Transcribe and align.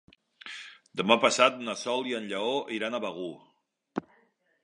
Demà 1.01 1.17
passat 1.25 1.59
na 1.67 1.75
Sol 1.83 2.09
i 2.13 2.17
en 2.21 2.25
Lleó 2.31 2.57
iran 2.79 2.97
a 2.97 3.01
Begur. 3.05 3.31